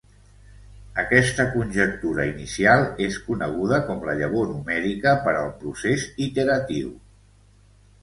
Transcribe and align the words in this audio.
Aquesta 1.03 1.45
conjectura 1.57 2.25
inicial 2.31 2.87
és 3.09 3.21
coneguda 3.29 3.81
com 3.91 4.03
la 4.09 4.19
llavor 4.23 4.51
numèrica 4.57 5.17
per 5.29 5.37
al 5.45 5.57
procés 5.63 6.11
iteratiu. 6.31 6.95